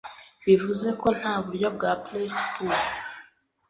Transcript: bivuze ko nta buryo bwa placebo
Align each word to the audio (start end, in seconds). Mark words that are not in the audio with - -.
bivuze 0.45 0.87
ko 1.01 1.07
nta 1.19 1.33
buryo 1.43 1.67
bwa 1.75 1.91
placebo 2.03 2.77